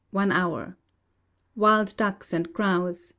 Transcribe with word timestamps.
1 0.09 0.31
0 0.31 0.73
Wild 1.55 1.95
ducks, 1.95 2.33
and 2.33 2.51
grouse 2.53 3.09